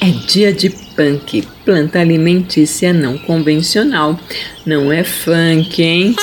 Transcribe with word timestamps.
é 0.00 0.10
dia 0.28 0.52
de 0.52 0.70
punk, 0.70 1.42
planta 1.64 1.98
alimentícia 1.98 2.92
não 2.92 3.18
convencional. 3.18 4.16
Não 4.64 4.92
é 4.92 5.02
funk, 5.02 5.82
hein? 5.82 6.14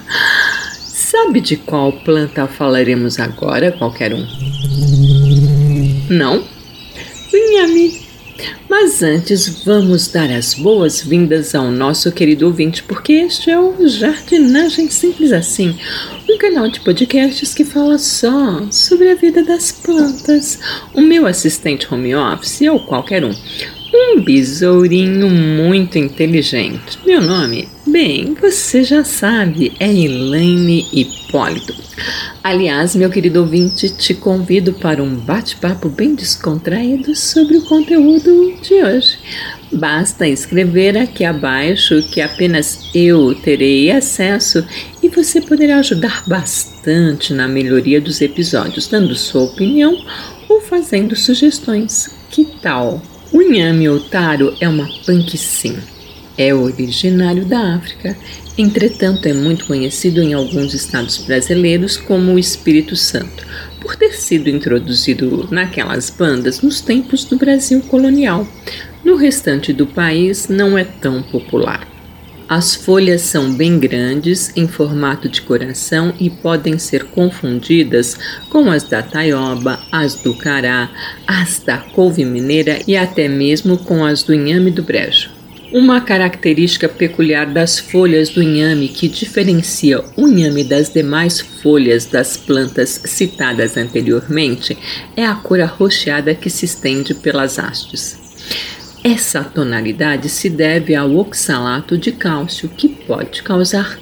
Sabe 0.80 1.42
de 1.42 1.58
qual 1.58 1.92
planta 1.92 2.46
falaremos 2.46 3.18
agora, 3.18 3.70
qualquer 3.70 4.14
um? 4.14 4.57
Não? 6.08 6.44
Inhame. 7.32 8.08
Mas 8.68 9.02
antes, 9.02 9.64
vamos 9.64 10.08
dar 10.08 10.30
as 10.30 10.54
boas-vindas 10.54 11.54
ao 11.54 11.70
nosso 11.70 12.12
querido 12.12 12.46
ouvinte, 12.46 12.82
porque 12.82 13.14
este 13.14 13.50
é 13.50 13.58
o 13.58 13.88
Jardinagem 13.88 14.88
Simples 14.90 15.32
Assim, 15.32 15.76
um 16.28 16.38
canal 16.38 16.68
de 16.68 16.80
podcasts 16.80 17.54
que 17.54 17.64
fala 17.64 17.98
só 17.98 18.66
sobre 18.70 19.10
a 19.10 19.14
vida 19.14 19.42
das 19.42 19.72
plantas. 19.72 20.60
O 20.94 21.00
meu 21.00 21.26
assistente 21.26 21.92
home 21.92 22.14
office 22.14 22.62
ou 22.62 22.78
qualquer 22.80 23.24
um. 23.24 23.34
Um 23.92 24.20
besourinho 24.20 25.30
muito 25.30 25.96
inteligente. 25.96 26.98
Meu 27.06 27.22
nome? 27.22 27.68
Bem, 27.86 28.34
você 28.34 28.84
já 28.84 29.02
sabe, 29.02 29.72
é 29.80 29.90
Elaine 29.90 30.86
Hipólito. 30.92 31.74
Aliás, 32.44 32.94
meu 32.94 33.08
querido 33.08 33.40
ouvinte, 33.40 33.88
te 33.88 34.14
convido 34.14 34.74
para 34.74 35.02
um 35.02 35.16
bate-papo 35.16 35.88
bem 35.88 36.14
descontraído 36.14 37.16
sobre 37.16 37.56
o 37.56 37.64
conteúdo 37.64 38.54
de 38.60 38.74
hoje. 38.74 39.18
Basta 39.72 40.28
escrever 40.28 40.96
aqui 40.96 41.24
abaixo 41.24 42.02
que 42.10 42.20
apenas 42.20 42.90
eu 42.94 43.34
terei 43.34 43.90
acesso 43.90 44.64
e 45.02 45.08
você 45.08 45.40
poderá 45.40 45.78
ajudar 45.78 46.24
bastante 46.26 47.32
na 47.32 47.48
melhoria 47.48 48.00
dos 48.00 48.20
episódios, 48.20 48.86
dando 48.86 49.14
sua 49.14 49.42
opinião 49.44 49.96
ou 50.48 50.60
fazendo 50.60 51.16
sugestões. 51.16 52.10
Que 52.30 52.44
tal? 52.62 53.02
O 53.32 53.42
inhame 53.42 53.88
otaro 53.88 54.54
é 54.60 54.68
uma 54.68 54.88
sim. 55.36 55.76
É 56.36 56.54
originário 56.54 57.44
da 57.44 57.74
África, 57.74 58.16
entretanto 58.56 59.26
é 59.26 59.32
muito 59.32 59.66
conhecido 59.66 60.22
em 60.22 60.34
alguns 60.34 60.72
estados 60.72 61.18
brasileiros 61.18 61.96
como 61.96 62.32
o 62.32 62.38
Espírito 62.38 62.94
Santo, 62.94 63.44
por 63.80 63.96
ter 63.96 64.12
sido 64.12 64.48
introduzido 64.48 65.48
naquelas 65.50 66.10
bandas 66.10 66.60
nos 66.60 66.80
tempos 66.80 67.24
do 67.24 67.36
Brasil 67.36 67.80
colonial. 67.82 68.46
No 69.04 69.16
restante 69.16 69.72
do 69.72 69.86
país 69.86 70.48
não 70.48 70.76
é 70.76 70.84
tão 70.84 71.22
popular. 71.22 71.87
As 72.48 72.74
folhas 72.74 73.20
são 73.20 73.52
bem 73.52 73.78
grandes, 73.78 74.50
em 74.56 74.66
formato 74.66 75.28
de 75.28 75.42
coração 75.42 76.14
e 76.18 76.30
podem 76.30 76.78
ser 76.78 77.04
confundidas 77.04 78.16
com 78.48 78.70
as 78.70 78.84
da 78.84 79.02
taioba, 79.02 79.78
as 79.92 80.14
do 80.14 80.34
cará, 80.34 80.88
as 81.26 81.58
da 81.58 81.76
couve 81.76 82.24
mineira 82.24 82.78
e 82.86 82.96
até 82.96 83.28
mesmo 83.28 83.76
com 83.76 84.02
as 84.02 84.22
do 84.22 84.32
inhame 84.32 84.70
do 84.70 84.82
brejo. 84.82 85.28
Uma 85.70 86.00
característica 86.00 86.88
peculiar 86.88 87.44
das 87.44 87.78
folhas 87.78 88.30
do 88.30 88.42
inhame 88.42 88.88
que 88.88 89.06
diferencia 89.06 90.02
o 90.16 90.26
inhame 90.26 90.64
das 90.64 90.90
demais 90.90 91.40
folhas 91.40 92.06
das 92.06 92.38
plantas 92.38 93.02
citadas 93.04 93.76
anteriormente 93.76 94.78
é 95.14 95.26
a 95.26 95.34
cor 95.34 95.60
arroxeada 95.60 96.34
que 96.34 96.48
se 96.48 96.64
estende 96.64 97.12
pelas 97.12 97.58
hastes. 97.58 98.18
Essa 99.04 99.44
tonalidade 99.44 100.28
se 100.28 100.50
deve 100.50 100.94
ao 100.94 101.14
oxalato 101.16 101.96
de 101.96 102.12
cálcio, 102.12 102.68
que 102.68 102.88
pode 102.88 103.42
causar 103.42 103.98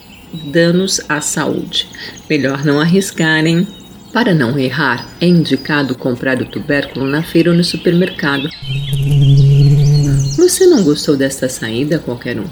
danos 0.53 1.01
à 1.09 1.21
saúde. 1.21 1.89
Melhor 2.29 2.65
não 2.65 2.81
arriscarem. 2.81 3.67
Para 4.13 4.33
não 4.33 4.59
errar, 4.59 5.07
é 5.21 5.27
indicado 5.27 5.95
comprar 5.95 6.41
o 6.41 6.47
tubérculo 6.47 7.07
na 7.07 7.23
feira 7.23 7.51
ou 7.51 7.57
no 7.57 7.63
supermercado. 7.63 8.49
Você 10.37 10.67
não 10.67 10.83
gostou 10.83 11.17
desta 11.17 11.49
saída, 11.49 11.99
qualquer 11.99 12.39
um? 12.41 12.47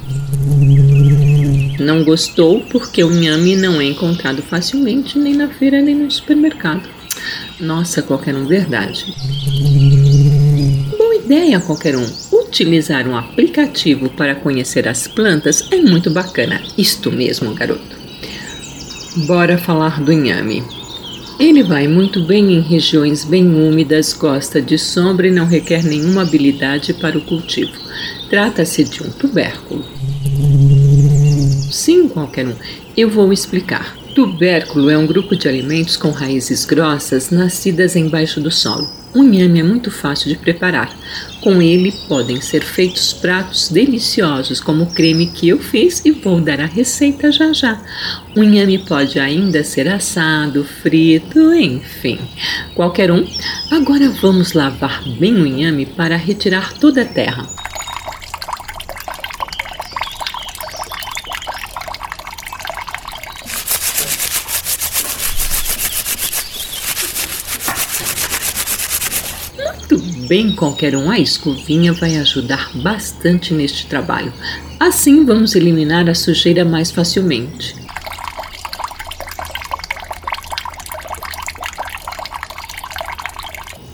Não 1.81 2.05
gostou 2.05 2.61
porque 2.71 3.03
o 3.03 3.11
inhame 3.11 3.57
não 3.57 3.81
é 3.81 3.85
encontrado 3.85 4.43
facilmente 4.43 5.19
nem 5.19 5.35
na 5.35 5.49
feira 5.49 5.81
nem 5.81 5.95
no 5.95 6.11
supermercado. 6.11 6.83
Nossa, 7.61 8.03
qualquer 8.03 8.35
um, 8.35 8.47
verdade. 8.47 9.05
Boa 10.99 11.15
ideia, 11.17 11.61
qualquer 11.61 11.97
um. 11.97 12.07
Utilizar 12.55 13.09
um 13.09 13.17
aplicativo 13.17 14.09
para 14.11 14.37
conhecer 14.37 14.87
as 14.87 15.09
plantas 15.09 15.67
é 15.73 15.79
muito 15.79 16.09
bacana. 16.09 16.63
Isto 16.79 17.11
mesmo, 17.11 17.53
garoto. 17.53 17.97
Bora 19.27 19.59
falar 19.59 20.01
do 20.01 20.13
inhame. 20.13 20.63
Ele 21.41 21.65
vai 21.65 21.89
muito 21.89 22.25
bem 22.25 22.55
em 22.55 22.61
regiões 22.61 23.25
bem 23.25 23.45
úmidas, 23.45 24.13
gosta 24.13 24.63
de 24.63 24.79
sombra 24.79 25.27
e 25.27 25.33
não 25.33 25.47
requer 25.47 25.83
nenhuma 25.83 26.23
habilidade 26.23 26.95
para 26.95 27.19
o 27.19 27.23
cultivo. 27.23 27.73
Trata-se 28.31 28.85
de 28.85 29.03
um 29.03 29.11
tubérculo. 29.11 29.85
Sim, 31.73 32.07
qualquer 32.07 32.47
um. 32.47 32.55
Eu 32.97 33.11
vou 33.11 33.33
explicar. 33.33 33.97
Tubérculo 34.15 34.91
é 34.91 34.97
um 34.97 35.09
grupo 35.09 35.35
de 35.35 35.49
alimentos 35.49 35.97
com 35.97 36.11
raízes 36.11 36.65
grossas 36.65 37.31
nascidas 37.31 37.97
embaixo 37.97 38.41
do 38.41 38.49
solo. 38.49 38.89
O 39.13 39.25
inhame 39.25 39.59
é 39.59 39.63
muito 39.65 39.91
fácil 39.91 40.29
de 40.29 40.37
preparar. 40.37 40.97
Com 41.41 41.61
ele 41.61 41.93
podem 42.09 42.41
ser 42.41 42.63
feitos 42.63 43.13
pratos 43.13 43.69
deliciosos, 43.69 44.61
como 44.61 44.85
o 44.85 44.95
creme 44.95 45.27
que 45.27 45.49
eu 45.49 45.59
fiz 45.59 46.01
e 46.05 46.13
vou 46.13 46.41
dar 46.41 46.61
a 46.61 46.67
receita 46.67 47.33
já 47.33 47.53
já. 47.53 47.83
O 48.37 48.43
inhame 48.45 48.79
pode 48.79 49.19
ainda 49.19 49.65
ser 49.65 49.89
assado, 49.89 50.65
frito, 50.65 51.53
enfim, 51.53 52.21
qualquer 52.77 53.11
um. 53.11 53.27
Agora 53.69 54.09
vamos 54.11 54.53
lavar 54.53 55.03
bem 55.19 55.35
o 55.35 55.45
inhame 55.45 55.87
para 55.87 56.17
retirar 56.17 56.73
toda 56.75 57.03
a 57.03 57.05
terra. 57.05 57.64
Bem 70.35 70.51
qualquer 70.51 70.97
um, 70.97 71.13
a 71.13 71.21
escovinha 71.21 71.93
vai 71.93 72.17
ajudar 72.17 72.69
bastante 72.83 73.55
neste 73.55 73.87
trabalho. 73.87 74.33
Assim 74.81 75.25
vamos 75.25 75.55
eliminar 75.55 76.11
a 76.11 76.15
sujeira 76.17 76.65
mais 76.65 76.91
facilmente. 76.91 77.77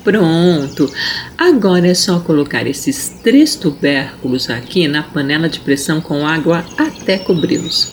Pronto! 0.03 0.91
Agora 1.37 1.87
é 1.87 1.95
só 1.95 2.21
colocar 2.21 2.67
esses 2.67 3.11
três 3.23 3.55
tubérculos 3.55 4.49
aqui 4.49 4.89
na 4.89 5.03
panela 5.03 5.47
de 5.47 5.61
pressão 5.61 6.01
com 6.01 6.27
água 6.27 6.65
até 6.79 7.19
cobri-los. 7.19 7.93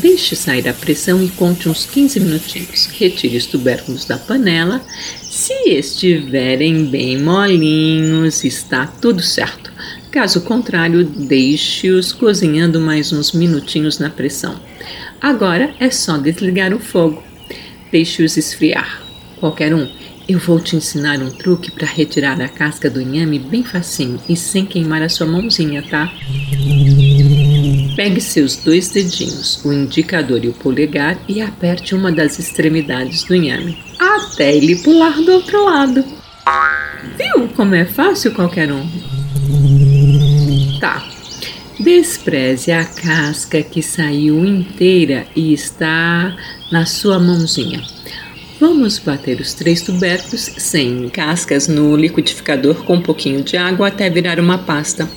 Deixe 0.00 0.36
sair 0.36 0.68
a 0.68 0.74
pressão 0.74 1.22
e 1.22 1.28
conte 1.28 1.68
uns 1.68 1.86
15 1.86 2.20
minutinhos. 2.20 2.86
Retire 2.86 3.36
os 3.36 3.46
tubérculos 3.46 4.04
da 4.04 4.18
panela. 4.18 4.82
Se 5.22 5.52
estiverem 5.70 6.86
bem 6.86 7.18
molinhos, 7.18 8.44
está 8.44 8.86
tudo 8.86 9.22
certo. 9.22 9.72
Caso 10.10 10.42
contrário, 10.42 11.04
deixe-os 11.04 12.12
cozinhando 12.12 12.80
mais 12.80 13.12
uns 13.12 13.32
minutinhos 13.32 13.98
na 13.98 14.10
pressão. 14.10 14.60
Agora 15.20 15.74
é 15.80 15.90
só 15.90 16.18
desligar 16.18 16.74
o 16.74 16.78
fogo. 16.78 17.22
Deixe-os 17.90 18.36
esfriar. 18.36 19.02
Qualquer 19.38 19.74
um. 19.74 19.88
Eu 20.28 20.38
vou 20.38 20.58
te 20.58 20.76
ensinar 20.76 21.20
um 21.20 21.30
truque 21.30 21.70
para 21.70 21.86
retirar 21.86 22.40
a 22.40 22.48
casca 22.48 22.90
do 22.90 23.00
inhame 23.00 23.38
bem 23.38 23.62
facinho 23.62 24.20
e 24.28 24.36
sem 24.36 24.66
queimar 24.66 25.00
a 25.00 25.08
sua 25.08 25.26
mãozinha, 25.26 25.82
tá? 25.82 26.12
Pegue 27.96 28.20
seus 28.20 28.56
dois 28.56 28.90
dedinhos, 28.90 29.64
o 29.64 29.72
indicador 29.72 30.44
e 30.44 30.48
o 30.48 30.52
polegar, 30.52 31.18
e 31.26 31.40
aperte 31.40 31.94
uma 31.94 32.12
das 32.12 32.38
extremidades 32.38 33.24
do 33.24 33.34
inhame, 33.34 33.78
até 33.98 34.54
ele 34.54 34.76
pular 34.76 35.16
do 35.22 35.32
outro 35.32 35.64
lado. 35.64 36.04
Viu 37.16 37.48
como 37.56 37.74
é 37.74 37.86
fácil 37.86 38.34
qualquer 38.34 38.70
um? 38.70 38.86
Tá. 40.78 41.08
Despreze 41.80 42.70
a 42.70 42.84
casca 42.84 43.62
que 43.62 43.82
saiu 43.82 44.44
inteira 44.44 45.26
e 45.34 45.54
está 45.54 46.36
na 46.70 46.84
sua 46.84 47.18
mãozinha. 47.18 47.82
Vamos 48.60 48.98
bater 48.98 49.40
os 49.40 49.54
três 49.54 49.80
tubérculos 49.82 50.50
sem 50.58 51.08
cascas 51.08 51.66
no 51.66 51.96
liquidificador 51.96 52.84
com 52.84 52.94
um 52.94 53.02
pouquinho 53.02 53.42
de 53.42 53.56
água 53.56 53.88
até 53.88 54.10
virar 54.10 54.38
uma 54.38 54.58
pasta. 54.58 55.08